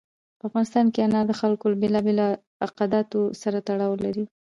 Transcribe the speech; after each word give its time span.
په 0.39 0.43
افغانستان 0.49 0.85
کې 0.93 0.99
انار 1.05 1.25
د 1.27 1.33
خلکو 1.41 1.65
له 1.71 1.75
بېلابېلو 1.81 2.25
اعتقاداتو 2.63 3.19
سره 3.41 3.57
تړاو 3.67 3.93
لري. 4.03 4.23